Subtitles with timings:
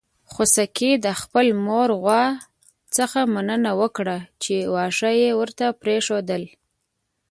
[0.31, 2.23] خوسکي د خپلې مور غوا
[2.97, 6.43] څخه مننه وکړه چې واښه يې ورته پرېښودل.